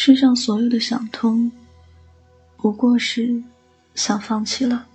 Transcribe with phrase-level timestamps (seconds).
[0.00, 1.50] 世上所有的想通，
[2.56, 3.42] 不过是
[3.96, 4.86] 想放弃了。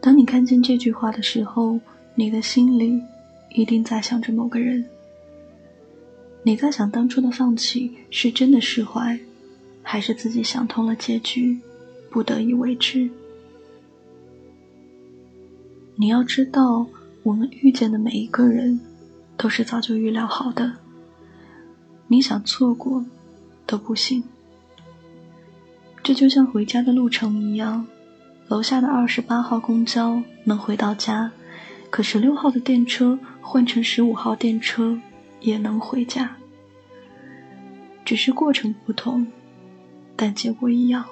[0.00, 1.78] 当你看见这句话的时候，
[2.14, 2.98] 你的心里
[3.50, 4.82] 一定在想着某个人。
[6.42, 9.20] 你在想当初的放弃是真的释怀，
[9.82, 11.60] 还是自己想通了结局，
[12.10, 13.10] 不得已为之？
[15.96, 16.86] 你要知道，
[17.24, 18.80] 我们遇见的每一个人，
[19.36, 20.76] 都是早就预料好的。
[22.12, 23.04] 你想错过，
[23.66, 24.24] 都不行。
[26.02, 27.86] 这就像回家的路程一样，
[28.48, 31.30] 楼下的二十八号公交能回到家，
[31.88, 34.98] 可十六号的电车换成十五号电车
[35.38, 36.36] 也能回家。
[38.04, 39.24] 只是过程不同，
[40.16, 41.04] 但结果一样。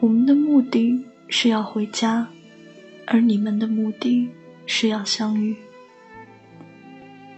[0.00, 2.26] 我们的目的是要回家。
[3.06, 4.28] 而你们的目的
[4.64, 5.56] 是要相遇，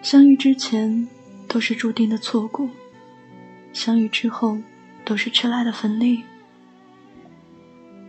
[0.02, 1.08] 相遇之前
[1.54, 2.68] 都是注定的错过，
[3.72, 4.58] 相遇之后
[5.04, 6.20] 都是迟来的分离。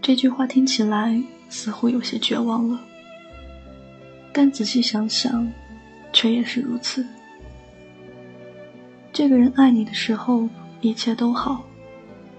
[0.02, 2.80] 这句话听起来似乎有些绝望了，
[4.34, 5.48] 但仔细想想，
[6.12, 7.06] 却也是如此。
[9.14, 10.50] 这个人爱你的时候
[10.82, 11.64] 一切都好，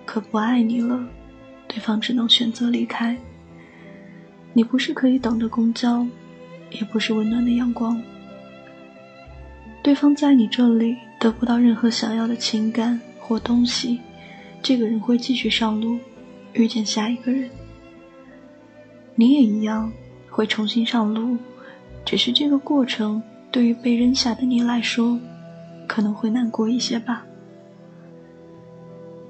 [0.05, 1.09] 可不爱你了，
[1.69, 3.17] 对方只能选择离开。
[4.53, 6.05] 你不是可以等的公交，
[6.73, 8.03] 也不是温暖的阳光。
[9.87, 14.01] 对方在你这里得不到任何想要的情感或东西，
[14.61, 15.97] 这个人会继续上路，
[16.55, 17.49] 遇见下一个人。
[19.15, 19.93] 你也一样
[20.29, 21.39] 会重新上路，
[22.05, 25.17] 只是这个过程对于被扔下的你来说，
[25.87, 27.25] 可能会难过一些吧。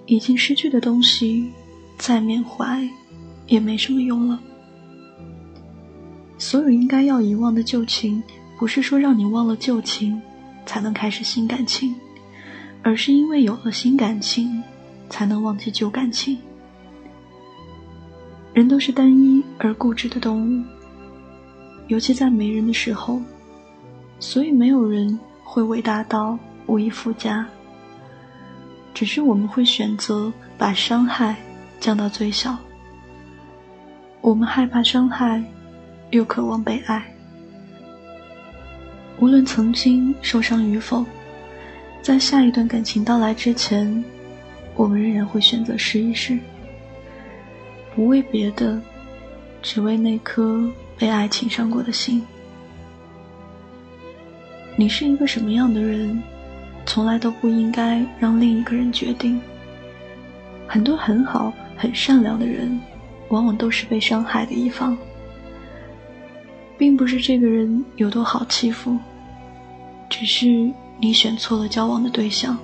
[0.07, 1.53] 已经失去的东西，
[1.99, 2.83] 再缅怀，
[3.47, 4.41] 也没什么用了。
[6.39, 8.23] 所有应该要遗忘的旧情，
[8.59, 10.19] 不是说让你忘了旧情，
[10.67, 11.95] 才能开始新感情，
[12.83, 14.63] 而是因为有了新感情，
[15.09, 16.37] 才能忘记旧感情。
[18.53, 20.65] 人都是单一而固执的动物，
[21.87, 23.23] 尤其在没人的时候，
[24.19, 27.47] 所以没有人会伟大到无以复加。
[28.93, 31.37] 只是我们会选择把伤害
[31.79, 32.57] 降到最小，
[34.21, 35.43] 我们害怕伤害。
[36.13, 37.05] 又渴望被爱。
[39.19, 41.05] 无论曾经受伤与否，
[42.03, 44.05] 在下一段感情到来之前，
[44.75, 46.39] 我们仍然会选择试一试。
[47.95, 48.81] 不为别的，
[49.63, 52.23] 只为那颗被爱情伤过的心。
[54.77, 56.23] 你是一个什么样的人，
[56.85, 59.41] 从来都不应该让另一个人决定。
[60.69, 62.79] 很多很好、很善良的人，
[63.29, 64.97] 往往都是被伤害的一方。
[66.79, 68.99] 并不是这个人有多好欺负，
[70.11, 72.57] 只是你选错了交往的对象，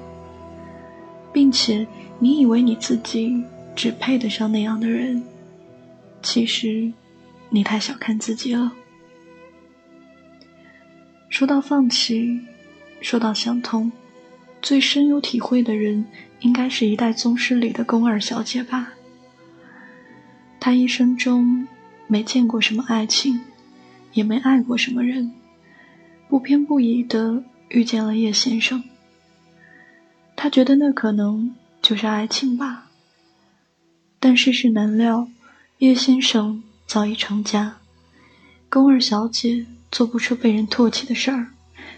[1.32, 1.86] 并且
[2.18, 3.42] 你以为你自己
[3.74, 5.22] 只配得上那样的人，
[6.22, 6.92] 其实
[7.48, 8.72] 你太小看自己了。
[11.28, 12.40] 说到放弃，
[13.00, 13.90] 说到想通，
[14.60, 16.04] 最深有体会的人，
[16.40, 18.92] 应该是一代宗师里的宫二小姐吧。
[20.60, 21.66] 她一生中
[22.06, 23.40] 没见过什么爱情。
[24.12, 25.32] 也没爱过什么人，
[26.28, 28.82] 不偏不倚的遇见了叶先生。
[30.36, 32.90] 他觉得那可能就是爱情吧。
[34.18, 35.28] 但世事难料，
[35.78, 37.76] 叶先生早已成家，
[38.68, 41.48] 宫二小姐做不出被人唾弃的事儿，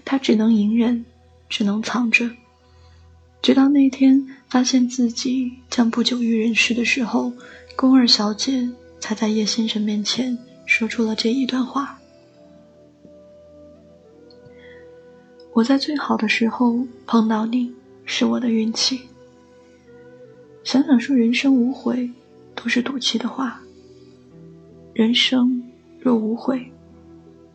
[0.05, 1.05] 她只能隐忍，
[1.49, 2.31] 只能藏着，
[3.43, 7.33] 直到那天发现自己将不久于人世的时候，
[7.77, 8.71] 宫二小姐
[9.01, 11.99] 才在叶先生面前说出了这一段话。
[15.55, 17.73] 我在最好的时候碰到你，
[18.05, 19.03] 是我的运气。
[20.65, 22.11] 想想说人生无悔，
[22.57, 23.61] 都是赌气的话。
[24.93, 25.63] 人生
[26.01, 26.73] 若无悔，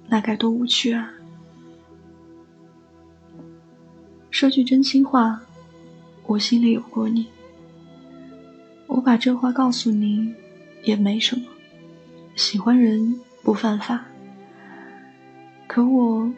[0.07, 1.11] 那该多无趣啊！
[4.31, 5.41] 说句真心话，
[6.25, 7.27] 我心里有过你。
[8.87, 10.33] 我把这话告诉你，
[10.83, 11.45] 也没什么。
[12.37, 14.05] 喜欢人不犯法，
[15.67, 16.31] 可我。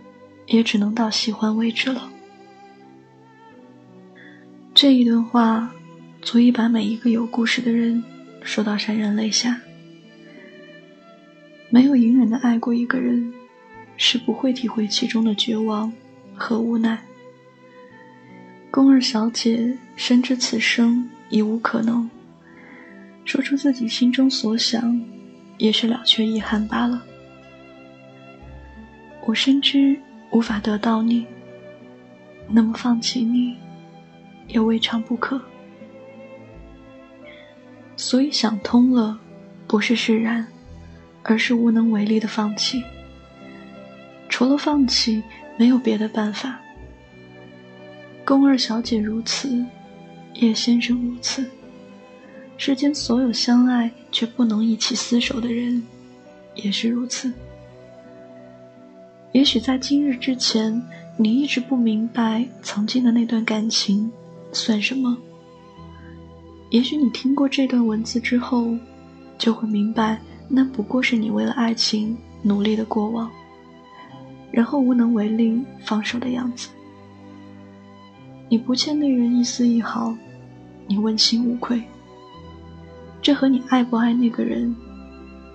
[0.52, 2.12] 也只能到喜欢为止了。
[4.74, 5.72] 这一段话，
[6.22, 8.04] 足以把每一个有故事的人
[8.44, 9.62] 说到潸然泪下。
[11.70, 13.34] 没有隐忍的爱过一个人，
[13.96, 15.92] 是不会体会其中的绝望
[16.36, 17.02] 和无奈。
[18.70, 22.10] 宫二小姐深知此生已无可能，
[23.24, 25.02] 说出自己心中所想，
[25.58, 27.02] 也是了却遗憾罢了。
[29.26, 29.98] 我深知。
[30.32, 31.26] 无法得到你，
[32.48, 33.56] 那么放弃你
[34.48, 35.40] 也未尝不可。
[37.96, 39.20] 所以想通了，
[39.68, 40.48] 不是释然，
[41.24, 42.84] 而是无能为力的放弃。
[44.30, 45.22] 除了放弃，
[45.58, 46.60] 没有别的办法。
[48.26, 49.66] 宫二小姐如此，
[50.36, 51.46] 叶先生如此。
[52.58, 55.84] 世间所有相爱却不能一起厮守的人，
[56.56, 57.32] 也是如此。
[59.34, 60.82] 也许在今日之前，
[61.18, 64.12] 你一直不明白曾经的那段感情
[64.52, 65.18] 算什么。
[66.70, 68.76] 也许你听过这段文字之后，
[69.38, 70.20] 就会明白，
[70.50, 73.32] 那不过是你为了爱情努力的过往，
[74.52, 76.70] 然后无能为力放手的样子。
[78.50, 80.14] 你不欠那人一丝一毫，
[80.88, 81.82] 你问心无愧。
[83.22, 84.76] 这和你爱不爱那个人，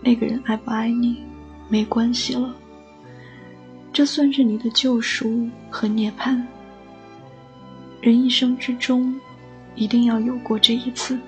[0.02, 1.18] 那个人爱不爱你，
[1.68, 2.54] 没关系了。
[3.96, 6.38] 这算是你的救赎和涅槃。
[8.02, 9.18] 人一生之中，
[9.74, 11.18] 一定要有过这一次。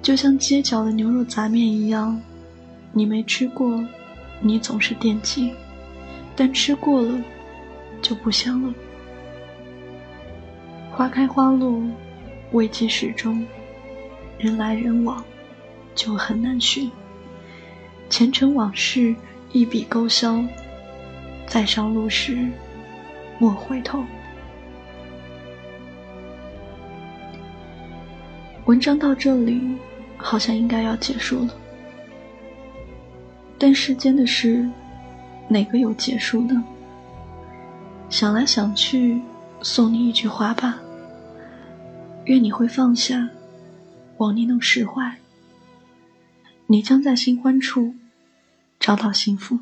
[0.00, 2.22] 就像街角的牛肉杂面一样，
[2.92, 3.84] 你没吃过，
[4.40, 5.50] 你总是惦记；
[6.36, 7.20] 但吃过了，
[8.00, 8.72] 就不香了。
[10.92, 11.82] 花开花落，
[12.52, 13.44] 未及始终；
[14.38, 15.20] 人来人往，
[15.96, 16.88] 就很难寻。
[18.08, 19.12] 前尘往事。
[19.52, 20.44] 一笔勾销，
[21.46, 22.48] 再上路时
[23.38, 24.04] 莫回头。
[28.66, 29.76] 文章到这里
[30.18, 31.54] 好像应该要结束了，
[33.58, 34.68] 但世间的事
[35.48, 36.62] 哪个有结束呢？
[38.10, 39.22] 想来想去，
[39.62, 40.78] 送你一句话吧：
[42.26, 43.30] 愿你会放下，
[44.18, 45.16] 望你能释怀，
[46.66, 47.94] 你将在新欢处。
[48.78, 49.58] 找到幸福。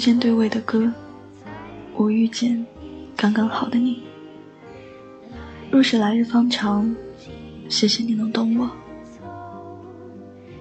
[0.00, 0.90] 见对味的歌，
[1.94, 2.64] 我遇见
[3.14, 4.02] 刚刚好的你。
[5.70, 6.92] 若是来日方长，
[7.68, 8.70] 谢谢你能懂我。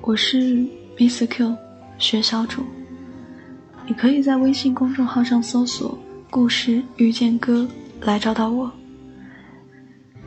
[0.01, 1.55] 我是 Miss Q
[1.97, 2.63] 学小主，
[3.87, 5.97] 你可以在微信公众号上搜索
[6.29, 7.65] “故事遇见歌”
[8.03, 8.69] 来找到我。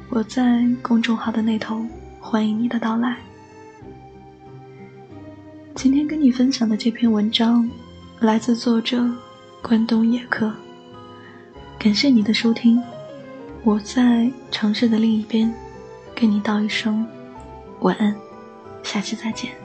[0.09, 1.85] 我在公众号的那头，
[2.19, 3.19] 欢迎你的到来。
[5.75, 7.69] 今天跟你分享的这篇文章。
[8.23, 9.05] 来自作者
[9.61, 10.53] 关东野客。
[11.77, 12.81] 感谢你的收听，
[13.65, 15.53] 我在城市的另一边，
[16.15, 17.05] 跟你道一声
[17.81, 18.15] 晚安，
[18.85, 19.62] 下期再见。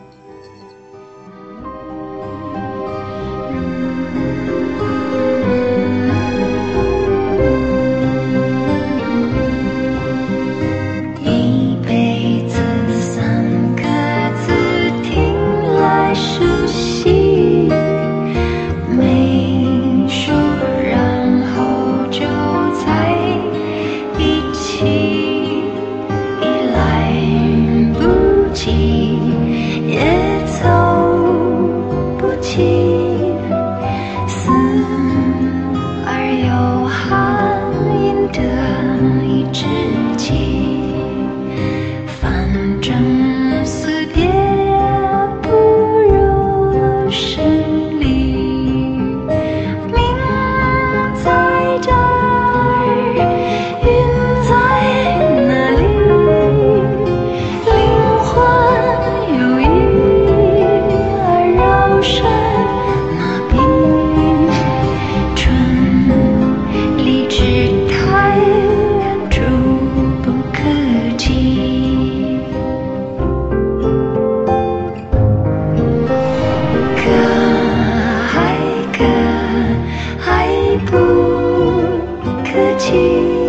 [82.57, 83.46] 自己